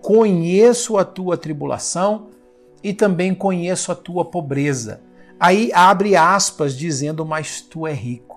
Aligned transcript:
conheço 0.00 0.96
a 0.96 1.04
tua 1.04 1.36
tribulação 1.36 2.28
e 2.82 2.92
também 2.92 3.34
conheço 3.34 3.92
a 3.92 3.94
tua 3.94 4.24
pobreza. 4.24 5.00
Aí 5.38 5.70
abre 5.72 6.16
aspas 6.16 6.76
dizendo, 6.76 7.24
mas 7.24 7.60
tu 7.60 7.86
é 7.86 7.92
rico. 7.92 8.31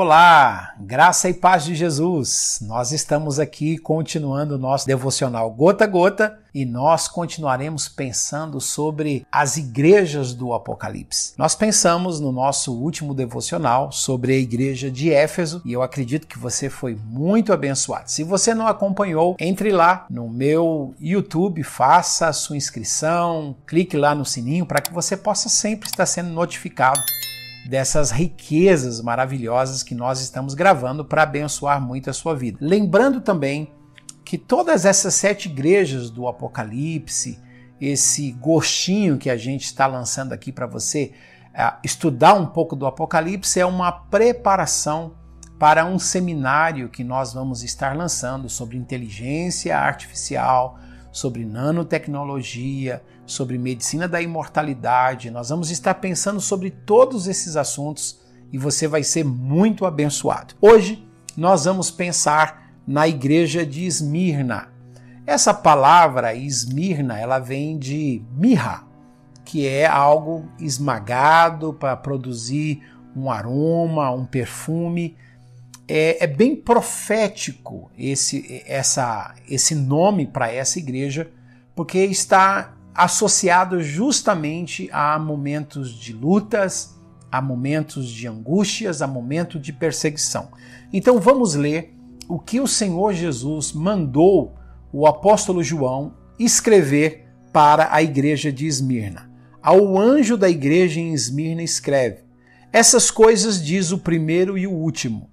Olá, 0.00 0.76
graça 0.78 1.28
e 1.28 1.34
paz 1.34 1.64
de 1.64 1.74
Jesus. 1.74 2.60
Nós 2.62 2.92
estamos 2.92 3.40
aqui 3.40 3.76
continuando 3.76 4.54
o 4.54 4.58
nosso 4.58 4.86
devocional 4.86 5.50
gota 5.50 5.82
a 5.82 5.86
gota 5.88 6.38
e 6.54 6.64
nós 6.64 7.08
continuaremos 7.08 7.88
pensando 7.88 8.60
sobre 8.60 9.26
as 9.30 9.56
igrejas 9.56 10.34
do 10.34 10.54
Apocalipse. 10.54 11.32
Nós 11.36 11.56
pensamos 11.56 12.20
no 12.20 12.30
nosso 12.30 12.72
último 12.72 13.12
devocional 13.12 13.90
sobre 13.90 14.34
a 14.34 14.38
igreja 14.38 14.88
de 14.88 15.12
Éfeso 15.12 15.60
e 15.64 15.72
eu 15.72 15.82
acredito 15.82 16.28
que 16.28 16.38
você 16.38 16.70
foi 16.70 16.94
muito 16.94 17.52
abençoado. 17.52 18.08
Se 18.08 18.22
você 18.22 18.54
não 18.54 18.68
acompanhou, 18.68 19.34
entre 19.40 19.72
lá 19.72 20.06
no 20.08 20.28
meu 20.28 20.94
YouTube, 21.00 21.64
faça 21.64 22.28
a 22.28 22.32
sua 22.32 22.56
inscrição, 22.56 23.56
clique 23.66 23.96
lá 23.96 24.14
no 24.14 24.24
sininho 24.24 24.64
para 24.64 24.80
que 24.80 24.94
você 24.94 25.16
possa 25.16 25.48
sempre 25.48 25.88
estar 25.88 26.06
sendo 26.06 26.30
notificado 26.30 27.00
dessas 27.68 28.10
riquezas 28.10 29.02
maravilhosas 29.02 29.82
que 29.82 29.94
nós 29.94 30.22
estamos 30.22 30.54
gravando 30.54 31.04
para 31.04 31.24
abençoar 31.24 31.78
muito 31.78 32.08
a 32.08 32.14
sua 32.14 32.34
vida. 32.34 32.56
Lembrando 32.62 33.20
também 33.20 33.70
que 34.24 34.38
todas 34.38 34.86
essas 34.86 35.12
sete 35.12 35.50
igrejas 35.50 36.08
do 36.08 36.26
Apocalipse, 36.26 37.38
esse 37.78 38.32
gostinho 38.32 39.18
que 39.18 39.28
a 39.28 39.36
gente 39.36 39.64
está 39.64 39.86
lançando 39.86 40.32
aqui 40.32 40.50
para 40.50 40.66
você 40.66 41.12
é, 41.52 41.74
estudar 41.84 42.32
um 42.32 42.46
pouco 42.46 42.74
do 42.74 42.86
Apocalipse 42.86 43.60
é 43.60 43.66
uma 43.66 43.92
preparação 43.92 45.12
para 45.58 45.84
um 45.84 45.98
seminário 45.98 46.88
que 46.88 47.04
nós 47.04 47.34
vamos 47.34 47.62
estar 47.62 47.94
lançando 47.94 48.48
sobre 48.48 48.78
inteligência 48.78 49.76
artificial, 49.76 50.78
sobre 51.18 51.44
nanotecnologia, 51.44 53.02
sobre 53.26 53.58
medicina 53.58 54.06
da 54.06 54.22
imortalidade. 54.22 55.30
Nós 55.30 55.48
vamos 55.48 55.70
estar 55.70 55.94
pensando 55.94 56.40
sobre 56.40 56.70
todos 56.70 57.26
esses 57.26 57.56
assuntos 57.56 58.20
e 58.52 58.56
você 58.56 58.86
vai 58.86 59.02
ser 59.02 59.24
muito 59.24 59.84
abençoado. 59.84 60.54
Hoje 60.60 61.06
nós 61.36 61.64
vamos 61.64 61.90
pensar 61.90 62.72
na 62.86 63.08
igreja 63.08 63.66
de 63.66 63.84
Esmirna. 63.84 64.68
Essa 65.26 65.52
palavra 65.52 66.34
Esmirna, 66.34 67.18
ela 67.18 67.38
vem 67.38 67.76
de 67.76 68.22
mirra, 68.32 68.84
que 69.44 69.66
é 69.66 69.86
algo 69.86 70.48
esmagado 70.58 71.72
para 71.74 71.96
produzir 71.96 72.82
um 73.14 73.30
aroma, 73.30 74.10
um 74.10 74.24
perfume 74.24 75.16
é, 75.88 76.22
é 76.22 76.26
bem 76.26 76.54
profético 76.54 77.90
esse, 77.96 78.62
essa, 78.66 79.34
esse 79.48 79.74
nome 79.74 80.26
para 80.26 80.52
essa 80.52 80.78
igreja, 80.78 81.30
porque 81.74 81.98
está 81.98 82.76
associado 82.94 83.82
justamente 83.82 84.90
a 84.92 85.18
momentos 85.18 85.94
de 85.94 86.12
lutas, 86.12 86.94
a 87.32 87.40
momentos 87.40 88.10
de 88.10 88.28
angústias, 88.28 89.00
a 89.00 89.06
momentos 89.06 89.60
de 89.62 89.72
perseguição. 89.72 90.50
Então 90.92 91.18
vamos 91.18 91.54
ler 91.54 91.94
o 92.28 92.38
que 92.38 92.60
o 92.60 92.66
Senhor 92.66 93.14
Jesus 93.14 93.72
mandou 93.72 94.54
o 94.92 95.06
apóstolo 95.06 95.62
João 95.62 96.14
escrever 96.38 97.26
para 97.52 97.88
a 97.90 98.02
igreja 98.02 98.52
de 98.52 98.66
Esmirna. 98.66 99.30
Ao 99.62 99.98
anjo 99.98 100.36
da 100.36 100.50
igreja 100.50 101.00
em 101.00 101.12
Esmirna 101.12 101.62
escreve: 101.62 102.24
Essas 102.72 103.10
coisas 103.10 103.62
diz 103.62 103.90
o 103.90 103.98
primeiro 103.98 104.56
e 104.58 104.66
o 104.66 104.72
último 104.72 105.30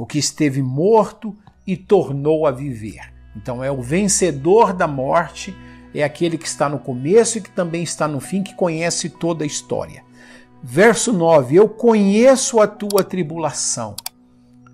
o 0.00 0.06
que 0.06 0.18
esteve 0.18 0.62
morto 0.62 1.36
e 1.66 1.76
tornou 1.76 2.46
a 2.46 2.50
viver. 2.50 3.12
Então 3.36 3.62
é 3.62 3.70
o 3.70 3.82
vencedor 3.82 4.72
da 4.72 4.88
morte, 4.88 5.54
é 5.94 6.02
aquele 6.02 6.38
que 6.38 6.46
está 6.46 6.70
no 6.70 6.78
começo 6.78 7.36
e 7.36 7.42
que 7.42 7.50
também 7.50 7.82
está 7.82 8.08
no 8.08 8.18
fim, 8.18 8.42
que 8.42 8.54
conhece 8.54 9.10
toda 9.10 9.44
a 9.44 9.46
história. 9.46 10.02
Verso 10.62 11.12
9: 11.12 11.54
Eu 11.54 11.68
conheço 11.68 12.60
a 12.60 12.66
tua 12.66 13.04
tribulação. 13.04 13.94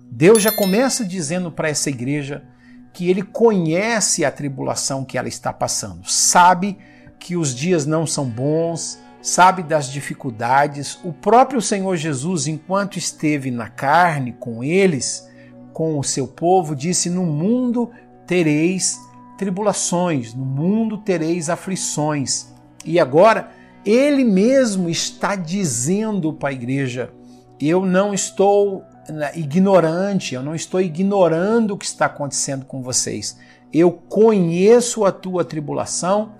Deus 0.09 0.41
já 0.41 0.49
começa 0.49 1.03
dizendo 1.03 1.51
para 1.51 1.67
essa 1.67 1.89
igreja 1.89 2.45
que 2.93 3.09
ele 3.09 3.21
conhece 3.21 4.23
a 4.23 4.31
tribulação 4.31 5.03
que 5.03 5.17
ela 5.17 5.27
está 5.27 5.51
passando, 5.51 6.09
sabe 6.09 6.77
que 7.19 7.35
os 7.35 7.53
dias 7.53 7.85
não 7.85 8.07
são 8.07 8.23
bons, 8.23 8.97
sabe 9.21 9.63
das 9.63 9.91
dificuldades. 9.91 10.99
O 11.03 11.11
próprio 11.11 11.61
Senhor 11.61 11.95
Jesus, 11.95 12.47
enquanto 12.47 12.97
esteve 12.97 13.51
na 13.51 13.69
carne 13.69 14.33
com 14.33 14.63
eles, 14.63 15.27
com 15.73 15.99
o 15.99 16.03
seu 16.03 16.27
povo, 16.27 16.75
disse: 16.75 17.09
No 17.09 17.25
mundo 17.25 17.91
tereis 18.25 18.99
tribulações, 19.37 20.33
no 20.33 20.45
mundo 20.45 20.97
tereis 20.97 21.49
aflições. 21.49 22.47
E 22.85 22.99
agora, 22.99 23.51
ele 23.85 24.23
mesmo 24.23 24.89
está 24.89 25.35
dizendo 25.35 26.33
para 26.33 26.49
a 26.49 26.53
igreja: 26.53 27.11
Eu 27.59 27.85
não 27.85 28.13
estou 28.13 28.83
né, 29.09 29.31
ignorante, 29.35 30.35
eu 30.35 30.43
não 30.43 30.55
estou 30.55 30.81
ignorando 30.81 31.73
o 31.73 31.77
que 31.77 31.85
está 31.85 32.05
acontecendo 32.07 32.65
com 32.65 32.81
vocês. 32.81 33.37
Eu 33.71 33.91
conheço 33.91 35.05
a 35.05 35.11
tua 35.11 35.43
tribulação 35.43 36.33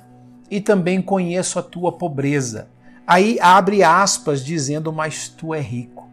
e 0.50 0.62
também 0.62 1.02
conheço 1.02 1.60
a 1.60 1.64
tua 1.64 1.92
pobreza. 1.92 2.70
Aí 3.06 3.38
abre 3.40 3.84
aspas 3.84 4.44
dizendo, 4.44 4.92
mas 4.92 5.30
tu 5.30 5.54
é 5.54 5.60
rico. 5.60 6.08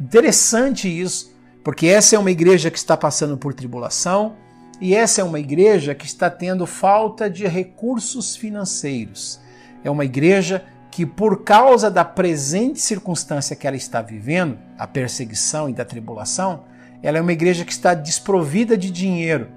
Interessante 0.00 0.88
isso, 0.88 1.34
porque 1.62 1.86
essa 1.86 2.16
é 2.16 2.18
uma 2.18 2.30
igreja 2.30 2.70
que 2.70 2.78
está 2.78 2.96
passando 2.96 3.36
por 3.36 3.54
tribulação 3.54 4.36
e 4.80 4.94
essa 4.94 5.20
é 5.20 5.24
uma 5.24 5.38
igreja 5.40 5.94
que 5.94 6.06
está 6.06 6.28
tendo 6.28 6.66
falta 6.66 7.30
de 7.30 7.46
recursos 7.46 8.36
financeiros. 8.36 9.40
É 9.82 9.90
uma 9.90 10.04
igreja 10.04 10.64
que, 10.90 11.06
por 11.06 11.42
causa 11.42 11.90
da 11.90 12.04
presente 12.04 12.80
circunstância 12.80 13.56
que 13.56 13.66
ela 13.66 13.76
está 13.76 14.02
vivendo, 14.02 14.58
a 14.78 14.86
perseguição 14.86 15.68
e 15.68 15.72
da 15.72 15.84
tribulação, 15.84 16.64
ela 17.02 17.18
é 17.18 17.20
uma 17.20 17.32
igreja 17.32 17.64
que 17.64 17.72
está 17.72 17.94
desprovida 17.94 18.76
de 18.76 18.90
dinheiro. 18.90 19.48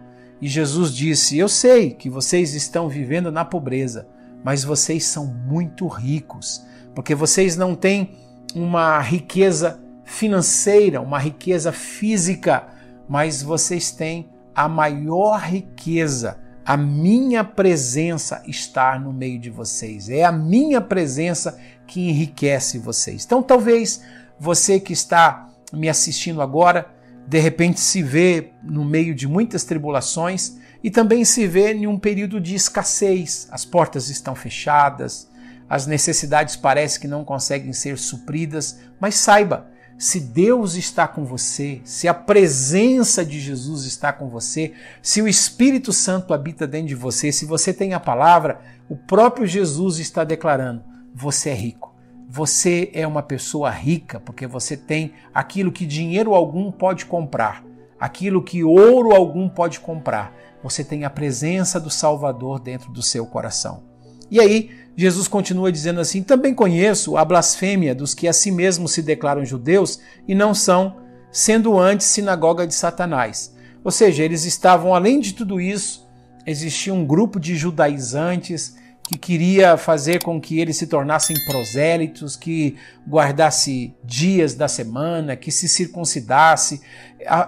E 0.42 0.48
Jesus 0.48 0.94
disse: 0.94 1.38
Eu 1.38 1.50
sei 1.50 1.92
que 1.92 2.10
vocês 2.10 2.54
estão 2.54 2.88
vivendo 2.88 3.32
na 3.32 3.46
pobreza, 3.46 4.08
mas 4.44 4.64
vocês 4.64 5.06
são 5.06 5.25
muito 5.25 5.88
ricos, 5.88 6.66
porque 6.96 7.14
vocês 7.14 7.56
não 7.56 7.75
têm 7.75 8.12
uma 8.56 9.00
riqueza 9.00 9.80
financeira, 10.03 11.02
uma 11.02 11.20
riqueza 11.20 11.72
física, 11.72 12.68
mas 13.08 13.42
vocês 13.42 13.92
têm 13.92 14.30
a 14.56 14.68
maior 14.68 15.40
riqueza. 15.40 16.40
A 16.66 16.75
minha 16.75 17.44
presença 17.44 18.42
estar 18.48 19.00
no 19.00 19.14
meio 19.14 19.40
de 19.40 19.50
vocês. 19.50 20.09
É 20.09 20.24
a 20.24 20.31
minha 20.31 20.81
presença 20.81 21.58
que 21.86 22.09
enriquece 22.09 22.78
vocês. 22.78 23.24
Então, 23.25 23.42
talvez 23.42 24.02
você 24.40 24.80
que 24.80 24.94
está 24.94 25.48
me 25.72 25.88
assistindo 25.88 26.42
agora, 26.42 26.90
de 27.28 27.40
repente 27.40 27.80
se 27.80 28.02
vê 28.02 28.52
no 28.64 28.84
meio 28.84 29.14
de 29.14 29.28
muitas 29.28 29.64
tribulações 29.64 30.58
e 30.84 30.90
também 30.90 31.26
se 31.26 31.48
vê 31.48 31.74
em 31.74 31.88
um 31.88 31.98
período 31.98 32.40
de 32.40 32.56
escassez. 32.56 33.48
As 33.52 33.66
portas 33.66 34.10
estão 34.10 34.36
fechadas, 34.36 35.28
as 35.70 35.86
necessidades 35.86 36.56
parecem 36.56 37.02
que 37.02 37.08
não 37.08 37.26
conseguem 37.26 37.74
ser 37.74 37.98
supridas, 37.98 38.80
mas 39.00 39.16
saiba, 39.16 39.68
se 39.98 40.20
Deus 40.20 40.76
está 40.76 41.08
com 41.08 41.26
você, 41.26 41.82
se 41.84 42.08
a 42.08 42.14
presença 42.14 43.26
de 43.26 43.40
Jesus 43.40 43.84
está 43.86 44.14
com 44.14 44.30
você, 44.30 44.74
se 45.02 45.22
o 45.22 45.28
Espírito 45.28 45.92
Santo 45.92 46.34
habita 46.34 46.68
dentro 46.68 46.90
de 46.90 46.96
você, 46.96 47.32
se 47.32 47.46
você 47.46 47.74
tem 47.74 47.94
a 47.94 48.00
palavra, 48.00 48.62
o 48.88 48.96
próprio 48.96 49.48
Jesus 49.48 49.98
está 49.98 50.24
declarando: 50.24 50.84
você 51.14 51.50
é 51.50 51.54
rico. 51.54 51.96
Você 52.30 52.92
é 52.94 53.08
uma 53.08 53.24
pessoa 53.24 53.70
rica 53.70 54.20
porque 54.20 54.46
você 54.46 54.76
tem 54.76 55.13
aquilo 55.34 55.72
que 55.72 55.86
dinheiro 55.86 56.36
algum 56.36 56.72
pode 56.72 57.06
comprar, 57.06 57.63
aquilo 58.00 58.44
que 58.44 58.64
ouro 58.64 59.14
algum 59.14 59.50
pode 59.50 59.80
comprar 59.80 60.36
você 60.62 60.84
tem 60.84 61.06
a 61.06 61.10
presença 61.10 61.80
do 61.80 61.90
Salvador 61.90 62.60
dentro 62.60 62.92
do 62.92 63.02
seu 63.02 63.26
coração. 63.26 63.84
E 64.30 64.40
aí, 64.40 64.72
Jesus 64.96 65.28
continua 65.28 65.72
dizendo 65.72 66.02
assim: 66.02 66.22
Também 66.24 66.54
conheço 66.54 67.16
a 67.16 67.24
blasfêmia 67.24 67.96
dos 67.96 68.14
que 68.14 68.28
a 68.28 68.34
si 68.34 68.52
mesmos 68.52 68.92
se 68.92 69.02
declaram 69.02 69.46
judeus 69.46 70.00
e 70.28 70.36
não 70.36 70.54
são, 70.54 70.98
sendo 71.32 71.80
antes 71.80 72.08
sinagoga 72.08 72.68
de 72.68 72.74
Satanás. 72.74 73.56
Ou 73.84 73.92
seja, 73.92 74.24
eles 74.24 74.44
estavam, 74.44 74.94
além 74.94 75.20
de 75.20 75.34
tudo 75.34 75.62
isso, 75.62 76.06
existia 76.46 76.94
um 76.94 77.06
grupo 77.06 77.40
de 77.40 77.56
judaizantes 77.56 78.76
que 79.07 79.18
queria 79.18 79.77
fazer 79.77 80.21
com 80.21 80.39
que 80.39 80.59
eles 80.59 80.75
se 80.75 80.86
tornassem 80.86 81.38
prosélitos, 81.45 82.36
que 82.36 82.75
guardasse 83.07 83.95
dias 84.04 84.54
da 84.54 84.68
semana, 84.68 85.38
que 85.38 85.50
se 85.50 85.69
circuncidasse, 85.69 86.81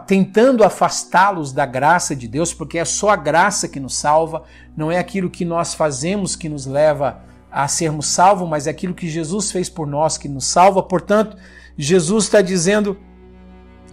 tentando 0.07 0.63
afastá-los 0.63 1.51
da 1.51 1.65
graça 1.65 2.15
de 2.15 2.29
Deus, 2.29 2.53
porque 2.53 2.77
é 2.77 2.85
só 2.85 3.09
a 3.09 3.17
graça 3.17 3.67
que 3.67 3.77
nos 3.77 3.97
salva, 3.97 4.43
não 4.75 4.89
é 4.89 4.97
aquilo 4.97 5.29
que 5.29 5.43
nós 5.43 5.73
fazemos 5.73 6.33
que 6.33 6.47
nos 6.47 6.65
leva 6.65 7.21
a 7.51 7.67
sermos 7.67 8.07
salvos, 8.07 8.47
mas 8.47 8.65
é 8.65 8.69
aquilo 8.69 8.93
que 8.93 9.09
Jesus 9.09 9.51
fez 9.51 9.67
por 9.67 9.85
nós 9.85 10.17
que 10.17 10.29
nos 10.29 10.45
salva. 10.45 10.81
Portanto, 10.81 11.35
Jesus 11.77 12.23
está 12.25 12.41
dizendo: 12.41 12.97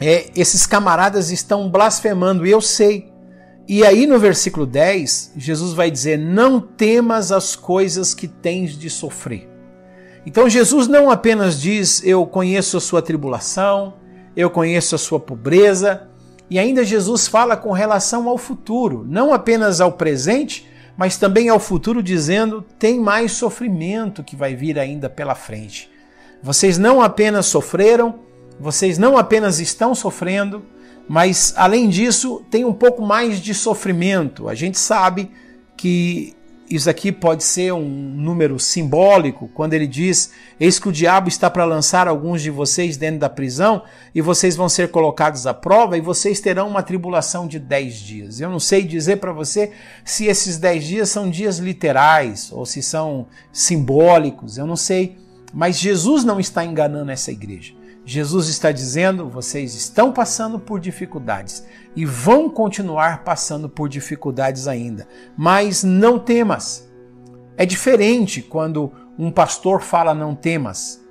é, 0.00 0.30
esses 0.36 0.66
camaradas 0.66 1.32
estão 1.32 1.69
blasfemando, 1.69 2.46
eu 2.46 2.60
sei. 2.60 3.12
E 3.68 3.84
aí 3.84 4.06
no 4.06 4.18
versículo 4.18 4.64
10, 4.64 5.32
Jesus 5.36 5.72
vai 5.72 5.90
dizer: 5.90 6.18
Não 6.18 6.60
temas 6.60 7.32
as 7.32 7.56
coisas 7.56 8.14
que 8.14 8.28
tens 8.28 8.78
de 8.78 8.88
sofrer. 8.88 9.48
Então 10.24 10.48
Jesus 10.48 10.86
não 10.86 11.10
apenas 11.10 11.60
diz: 11.60 12.02
Eu 12.04 12.24
conheço 12.26 12.76
a 12.76 12.80
sua 12.80 13.02
tribulação, 13.02 13.94
eu 14.36 14.50
conheço 14.50 14.94
a 14.94 14.98
sua 14.98 15.18
pobreza, 15.18 16.08
e 16.48 16.58
ainda 16.58 16.84
Jesus 16.84 17.26
fala 17.26 17.56
com 17.56 17.72
relação 17.72 18.28
ao 18.28 18.38
futuro, 18.38 19.04
não 19.08 19.32
apenas 19.32 19.80
ao 19.80 19.92
presente, 19.92 20.69
mas 20.96 21.16
também 21.16 21.48
ao 21.48 21.58
futuro, 21.58 22.02
dizendo: 22.02 22.64
tem 22.78 23.00
mais 23.00 23.32
sofrimento 23.32 24.22
que 24.22 24.36
vai 24.36 24.54
vir 24.54 24.78
ainda 24.78 25.10
pela 25.10 25.34
frente. 25.34 25.90
Vocês 26.40 26.78
não 26.78 27.02
apenas 27.02 27.46
sofreram, 27.46 28.20
vocês 28.60 28.96
não 28.96 29.19
apenas 29.19 29.58
estão 29.58 29.94
sofrendo, 29.94 30.64
mas 31.08 31.55
além 31.56 31.88
disso, 31.88 32.44
tem 32.50 32.64
um 32.64 32.73
pouco 32.73 33.03
mais 33.03 33.41
de 33.41 33.55
sofrimento. 33.55 34.49
A 34.49 34.55
gente 34.55 34.79
sabe 34.79 35.31
que 35.76 36.37
isso 36.69 36.91
aqui 36.91 37.12
pode 37.12 37.44
ser 37.44 37.73
um 37.73 37.88
número 37.88 38.58
simbólico, 38.58 39.49
quando 39.55 39.75
ele 39.75 39.87
diz: 39.87 40.32
Eis 40.58 40.79
que 40.79 40.88
o 40.88 40.93
diabo 40.93 41.29
está 41.29 41.49
para 41.49 41.64
lançar 41.64 42.08
alguns 42.08 42.43
de 42.43 42.50
vocês 42.50 42.97
dentro 42.97 43.20
da 43.20 43.29
prisão, 43.29 43.82
e 44.14 44.20
vocês 44.20 44.56
vão 44.56 44.69
ser 44.69 44.91
colocados 44.91 45.47
à 45.47 45.55
prova, 45.55 45.97
e 45.97 46.00
vocês 46.00 46.41
terão 46.41 46.69
uma 46.69 46.82
tribulação 46.82 47.47
de 47.47 47.58
10 47.58 47.94
dias. 47.94 48.41
Eu 48.41 48.50
não 48.50 48.58
sei 48.58 48.82
dizer 48.82 49.17
para 49.17 49.32
você 49.32 49.73
se 50.05 50.26
esses 50.26 50.58
10 50.58 50.85
dias 50.85 51.08
são 51.08 51.31
dias 51.31 51.58
literais 51.58 52.50
ou 52.50 52.67
se 52.67 52.82
são 52.82 53.26
simbólicos, 53.53 54.58
eu 54.58 54.67
não 54.67 54.76
sei. 54.76 55.17
Mas 55.55 55.79
Jesus 55.79 56.25
não 56.25 56.41
está 56.41 56.64
enganando 56.64 57.11
essa 57.12 57.31
igreja. 57.31 57.73
Jesus 58.08 58.47
está 58.47 58.70
dizendo: 58.70 59.29
vocês 59.29 59.75
estão 59.75 60.12
passando 60.12 60.61
por 60.61 60.79
dificuldades 60.79 61.67
e 61.97 62.06
vão 62.06 62.49
continuar 62.49 63.25
passando 63.25 63.69
por 63.69 63.88
dificuldades 63.88 64.69
ainda, 64.69 65.08
mas 65.37 65.82
não 65.82 66.17
temas. 66.17 66.88
É 67.56 67.67
diferente 67.67 68.41
quando 68.41 68.93
um 69.19 69.32
pastor 69.32 69.82
fala 69.82 70.14
não 70.14 70.37
temas. 70.37 71.05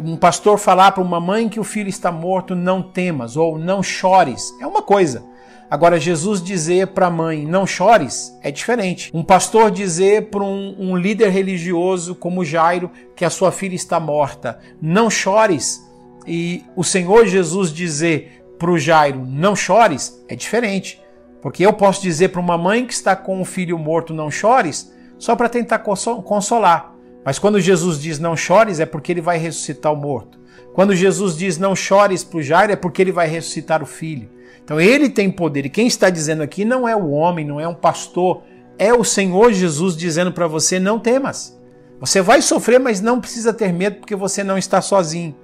Um 0.00 0.16
pastor 0.16 0.58
falar 0.58 0.90
para 0.92 1.02
uma 1.02 1.20
mãe 1.20 1.48
que 1.48 1.60
o 1.60 1.64
filho 1.64 1.88
está 1.88 2.10
morto, 2.10 2.56
não 2.56 2.82
temas, 2.82 3.36
ou 3.36 3.56
não 3.56 3.80
chores, 3.80 4.52
é 4.60 4.66
uma 4.66 4.82
coisa. 4.82 5.24
Agora, 5.70 5.98
Jesus 5.98 6.42
dizer 6.42 6.88
para 6.88 7.06
a 7.06 7.10
mãe, 7.10 7.46
não 7.46 7.66
chores, 7.66 8.36
é 8.42 8.50
diferente. 8.50 9.10
Um 9.14 9.22
pastor 9.22 9.70
dizer 9.70 10.28
para 10.28 10.42
um, 10.42 10.76
um 10.78 10.96
líder 10.96 11.30
religioso 11.30 12.14
como 12.14 12.44
Jairo 12.44 12.90
que 13.16 13.24
a 13.24 13.30
sua 13.30 13.50
filha 13.50 13.74
está 13.74 13.98
morta, 13.98 14.58
não 14.80 15.08
chores, 15.08 15.82
e 16.26 16.64
o 16.76 16.84
Senhor 16.84 17.26
Jesus 17.26 17.72
dizer 17.72 18.44
para 18.58 18.70
o 18.70 18.78
Jairo, 18.78 19.26
não 19.26 19.56
chores, 19.56 20.22
é 20.28 20.36
diferente. 20.36 21.02
Porque 21.40 21.66
eu 21.66 21.72
posso 21.72 22.00
dizer 22.00 22.28
para 22.28 22.40
uma 22.40 22.56
mãe 22.56 22.86
que 22.86 22.92
está 22.92 23.16
com 23.16 23.40
um 23.40 23.44
filho 23.44 23.76
morto, 23.78 24.14
não 24.14 24.30
chores, 24.30 24.92
só 25.18 25.34
para 25.34 25.48
tentar 25.48 25.80
consolar. 25.80 26.94
Mas 27.24 27.38
quando 27.38 27.60
Jesus 27.60 28.00
diz 28.00 28.18
não 28.18 28.36
chores, 28.36 28.78
é 28.78 28.86
porque 28.86 29.12
ele 29.12 29.20
vai 29.20 29.38
ressuscitar 29.38 29.92
o 29.92 29.96
morto. 29.96 30.38
Quando 30.72 30.94
Jesus 30.94 31.36
diz 31.36 31.58
não 31.58 31.74
chores 31.74 32.22
para 32.24 32.38
o 32.38 32.42
Jairo, 32.42 32.72
é 32.72 32.76
porque 32.76 33.02
ele 33.02 33.12
vai 33.12 33.26
ressuscitar 33.26 33.82
o 33.82 33.86
filho. 33.86 34.28
Então 34.64 34.80
ele 34.80 35.08
tem 35.08 35.30
poder. 35.30 35.66
E 35.66 35.70
quem 35.70 35.86
está 35.86 36.08
dizendo 36.08 36.42
aqui 36.42 36.64
não 36.64 36.88
é 36.88 36.94
o 36.94 37.10
homem, 37.10 37.44
não 37.44 37.60
é 37.60 37.66
um 37.66 37.74
pastor, 37.74 38.42
é 38.78 38.92
o 38.92 39.04
Senhor 39.04 39.52
Jesus 39.52 39.96
dizendo 39.96 40.32
para 40.32 40.46
você: 40.46 40.78
não 40.78 40.98
temas. 40.98 41.58
Você 42.00 42.20
vai 42.20 42.42
sofrer, 42.42 42.80
mas 42.80 43.00
não 43.00 43.20
precisa 43.20 43.52
ter 43.52 43.72
medo, 43.72 43.96
porque 43.96 44.16
você 44.16 44.42
não 44.42 44.58
está 44.58 44.80
sozinho. 44.80 45.36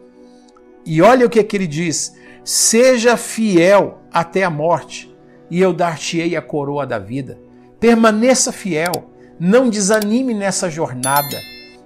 E 0.85 1.03
olha 1.03 1.27
o 1.27 1.31
que, 1.31 1.39
é 1.39 1.45
que 1.45 1.57
ele 1.57 1.67
diz: 1.67 2.15
seja 2.45 3.17
fiel 3.17 3.99
até 4.13 4.43
a 4.43 4.51
morte, 4.51 5.15
e 5.51 5.61
eu 5.61 5.73
dar-te-ei 5.73 6.37
a 6.37 6.43
coroa 6.43 6.87
da 6.87 6.99
vida. 6.99 7.39
Permaneça 7.79 8.53
fiel, 8.53 9.11
não 9.39 9.69
desanime 9.69 10.35
nessa 10.35 10.69
jornada. 10.71 11.39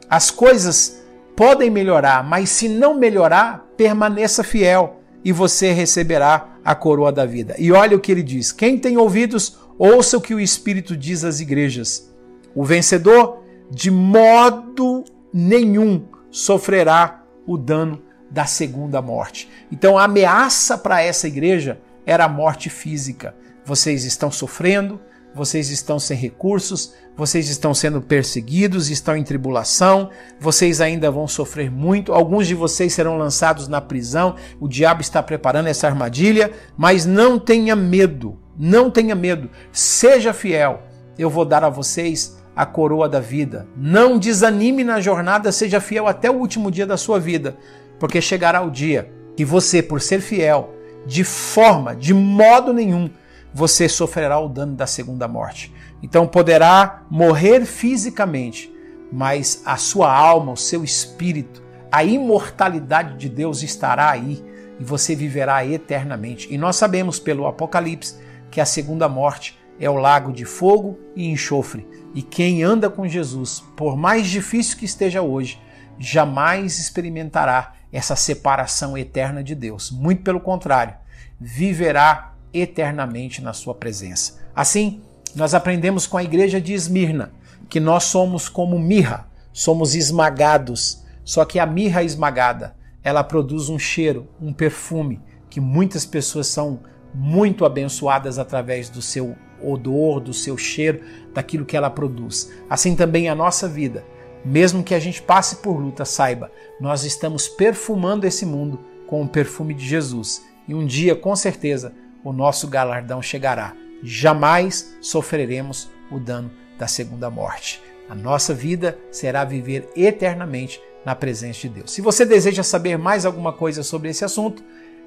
As 0.08 0.30
coisas 0.30 1.02
podem 1.36 1.70
melhorar, 1.70 2.22
mas 2.22 2.50
se 2.50 2.68
não 2.68 2.94
melhorar, 2.94 3.66
permaneça 3.76 4.42
fiel 4.42 5.00
e 5.24 5.32
você 5.32 5.72
receberá 5.72 6.56
a 6.64 6.74
coroa 6.74 7.12
da 7.12 7.24
vida. 7.24 7.54
E 7.58 7.72
olha 7.72 7.96
o 7.96 8.00
que 8.00 8.12
ele 8.12 8.22
diz: 8.22 8.52
quem 8.52 8.78
tem 8.78 8.96
ouvidos, 8.96 9.58
ouça 9.78 10.16
o 10.16 10.20
que 10.20 10.34
o 10.34 10.40
Espírito 10.40 10.96
diz 10.96 11.24
às 11.24 11.40
igrejas. 11.40 12.12
O 12.54 12.64
vencedor, 12.64 13.42
de 13.70 13.90
modo 13.90 15.04
nenhum, 15.32 16.04
sofrerá 16.30 17.22
o 17.46 17.56
dano 17.56 18.02
da 18.32 18.46
segunda 18.46 19.02
morte. 19.02 19.48
Então 19.70 19.98
a 19.98 20.04
ameaça 20.04 20.78
para 20.78 21.02
essa 21.02 21.28
igreja 21.28 21.78
era 22.06 22.24
a 22.24 22.28
morte 22.28 22.70
física. 22.70 23.34
Vocês 23.64 24.04
estão 24.04 24.30
sofrendo, 24.30 24.98
vocês 25.34 25.70
estão 25.70 25.98
sem 25.98 26.16
recursos, 26.16 26.94
vocês 27.16 27.48
estão 27.48 27.72
sendo 27.74 28.00
perseguidos, 28.00 28.90
estão 28.90 29.16
em 29.16 29.22
tribulação, 29.22 30.10
vocês 30.40 30.80
ainda 30.80 31.10
vão 31.10 31.28
sofrer 31.28 31.70
muito, 31.70 32.12
alguns 32.12 32.46
de 32.46 32.54
vocês 32.54 32.92
serão 32.92 33.16
lançados 33.16 33.68
na 33.68 33.80
prisão, 33.80 34.34
o 34.58 34.66
diabo 34.66 35.00
está 35.00 35.22
preparando 35.22 35.68
essa 35.68 35.86
armadilha, 35.86 36.52
mas 36.76 37.06
não 37.06 37.38
tenha 37.38 37.76
medo, 37.76 38.38
não 38.58 38.90
tenha 38.90 39.14
medo, 39.14 39.50
seja 39.70 40.32
fiel, 40.32 40.82
eu 41.18 41.30
vou 41.30 41.44
dar 41.44 41.64
a 41.64 41.70
vocês 41.70 42.42
a 42.54 42.66
coroa 42.66 43.08
da 43.08 43.20
vida. 43.20 43.66
Não 43.76 44.18
desanime 44.18 44.84
na 44.84 45.00
jornada, 45.00 45.50
seja 45.50 45.80
fiel 45.80 46.06
até 46.06 46.30
o 46.30 46.34
último 46.34 46.70
dia 46.70 46.86
da 46.86 46.96
sua 46.96 47.18
vida, 47.18 47.56
porque 48.02 48.20
chegará 48.20 48.60
o 48.60 48.68
dia 48.68 49.12
que 49.36 49.44
você, 49.44 49.80
por 49.80 50.00
ser 50.00 50.20
fiel, 50.20 50.74
de 51.06 51.22
forma, 51.22 51.94
de 51.94 52.12
modo 52.12 52.72
nenhum, 52.72 53.08
você 53.54 53.88
sofrerá 53.88 54.40
o 54.40 54.48
dano 54.48 54.74
da 54.74 54.88
segunda 54.88 55.28
morte. 55.28 55.72
Então 56.02 56.26
poderá 56.26 57.04
morrer 57.08 57.64
fisicamente, 57.64 58.74
mas 59.12 59.62
a 59.64 59.76
sua 59.76 60.12
alma, 60.12 60.50
o 60.50 60.56
seu 60.56 60.82
espírito, 60.82 61.62
a 61.92 62.02
imortalidade 62.02 63.16
de 63.16 63.28
Deus 63.28 63.62
estará 63.62 64.10
aí 64.10 64.44
e 64.80 64.82
você 64.82 65.14
viverá 65.14 65.64
eternamente. 65.64 66.52
E 66.52 66.58
nós 66.58 66.74
sabemos 66.74 67.20
pelo 67.20 67.46
Apocalipse 67.46 68.16
que 68.50 68.60
a 68.60 68.66
segunda 68.66 69.08
morte 69.08 69.56
é 69.78 69.88
o 69.88 69.94
lago 69.94 70.32
de 70.32 70.44
fogo 70.44 70.98
e 71.14 71.30
enxofre. 71.30 71.86
E 72.12 72.20
quem 72.20 72.64
anda 72.64 72.90
com 72.90 73.06
Jesus, 73.06 73.62
por 73.76 73.96
mais 73.96 74.26
difícil 74.26 74.76
que 74.76 74.86
esteja 74.86 75.22
hoje, 75.22 75.62
jamais 76.00 76.80
experimentará 76.80 77.74
essa 77.92 78.16
separação 78.16 78.96
eterna 78.96 79.44
de 79.44 79.54
Deus. 79.54 79.90
Muito 79.90 80.22
pelo 80.22 80.40
contrário, 80.40 80.94
viverá 81.38 82.34
eternamente 82.52 83.42
na 83.42 83.52
sua 83.52 83.74
presença. 83.74 84.40
Assim, 84.54 85.02
nós 85.34 85.54
aprendemos 85.54 86.06
com 86.06 86.16
a 86.16 86.24
igreja 86.24 86.60
de 86.60 86.72
Esmirna 86.72 87.32
que 87.68 87.78
nós 87.78 88.04
somos 88.04 88.48
como 88.48 88.78
mirra, 88.78 89.28
somos 89.52 89.94
esmagados. 89.94 91.02
Só 91.24 91.44
que 91.44 91.58
a 91.58 91.66
mirra 91.66 92.02
esmagada, 92.02 92.74
ela 93.02 93.22
produz 93.22 93.68
um 93.68 93.78
cheiro, 93.78 94.28
um 94.40 94.52
perfume 94.52 95.20
que 95.48 95.60
muitas 95.60 96.04
pessoas 96.04 96.46
são 96.46 96.80
muito 97.14 97.64
abençoadas 97.64 98.38
através 98.38 98.88
do 98.88 99.02
seu 99.02 99.36
odor, 99.62 100.18
do 100.18 100.32
seu 100.32 100.56
cheiro, 100.56 101.00
daquilo 101.32 101.64
que 101.64 101.76
ela 101.76 101.90
produz. 101.90 102.50
Assim 102.68 102.96
também 102.96 103.28
a 103.28 103.34
nossa 103.34 103.68
vida 103.68 104.04
mesmo 104.44 104.82
que 104.82 104.94
a 104.94 104.98
gente 104.98 105.22
passe 105.22 105.56
por 105.56 105.78
luta, 105.78 106.04
saiba, 106.04 106.50
nós 106.80 107.04
estamos 107.04 107.48
perfumando 107.48 108.24
esse 108.24 108.44
mundo 108.44 108.80
com 109.06 109.22
o 109.22 109.28
perfume 109.28 109.74
de 109.74 109.86
Jesus. 109.86 110.42
E 110.66 110.74
um 110.74 110.86
dia, 110.86 111.14
com 111.14 111.34
certeza, 111.36 111.94
o 112.24 112.32
nosso 112.32 112.68
galardão 112.68 113.20
chegará. 113.20 113.74
Jamais 114.02 114.96
sofreremos 115.00 115.90
o 116.10 116.18
dano 116.18 116.50
da 116.78 116.86
segunda 116.86 117.30
morte. 117.30 117.80
A 118.08 118.14
nossa 118.14 118.52
vida 118.52 118.98
será 119.10 119.44
viver 119.44 119.88
eternamente 119.96 120.80
na 121.04 121.14
presença 121.14 121.60
de 121.60 121.68
Deus. 121.68 121.92
Se 121.92 122.00
você 122.00 122.24
deseja 122.24 122.62
saber 122.62 122.98
mais 122.98 123.24
alguma 123.24 123.52
coisa 123.52 123.82
sobre 123.82 124.10
esse 124.10 124.24
assunto, 124.24 124.62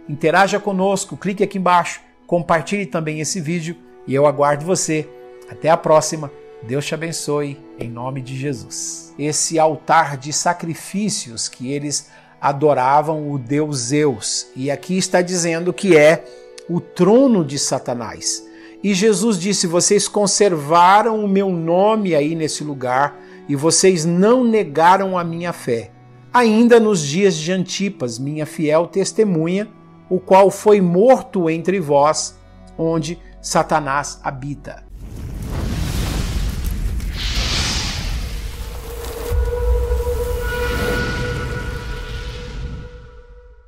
interaja 0.07 0.59
conosco, 0.59 1.17
clique 1.17 1.43
aqui 1.43 1.57
embaixo, 1.57 2.01
compartilhe 2.25 2.85
também 2.85 3.19
esse 3.19 3.39
vídeo 3.39 3.75
e 4.07 4.13
eu 4.13 4.25
aguardo 4.25 4.65
você. 4.65 5.09
Até 5.49 5.69
a 5.69 5.77
próxima. 5.77 6.31
Deus 6.67 6.83
te 6.85 6.95
abençoe 6.95 7.59
em 7.77 7.89
nome 7.89 8.21
de 8.21 8.35
Jesus. 8.35 9.13
Esse 9.19 9.59
altar 9.59 10.17
de 10.17 10.33
sacrifícios 10.33 11.47
que 11.47 11.71
eles 11.71 12.09
adoravam 12.41 13.31
o 13.31 13.37
deus 13.37 13.77
Zeus, 13.77 14.47
e 14.55 14.71
aqui 14.71 14.97
está 14.97 15.21
dizendo 15.21 15.71
que 15.71 15.95
é 15.95 16.25
o 16.67 16.79
trono 16.79 17.45
de 17.45 17.59
Satanás. 17.59 18.43
E 18.83 18.95
Jesus 18.95 19.39
disse: 19.39 19.67
Vocês 19.67 20.07
conservaram 20.07 21.23
o 21.23 21.27
meu 21.27 21.49
nome 21.49 22.15
aí 22.15 22.33
nesse 22.33 22.63
lugar 22.63 23.15
e 23.47 23.55
vocês 23.55 24.03
não 24.03 24.43
negaram 24.43 25.17
a 25.17 25.23
minha 25.23 25.53
fé. 25.53 25.91
Ainda 26.33 26.79
nos 26.79 26.99
dias 26.99 27.35
de 27.35 27.51
Antipas, 27.51 28.17
minha 28.17 28.45
fiel 28.45 28.87
testemunha, 28.87 29.67
o 30.09 30.19
qual 30.19 30.49
foi 30.49 30.81
morto 30.81 31.47
entre 31.47 31.79
vós, 31.79 32.37
onde 32.75 33.19
Satanás 33.39 34.19
habita. 34.23 34.83